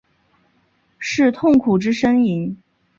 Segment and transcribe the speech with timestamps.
[0.97, 2.57] 是痛苦之呻吟？